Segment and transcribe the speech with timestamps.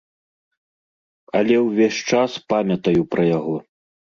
[1.39, 3.55] Але ўвесь час памятаю пра яго.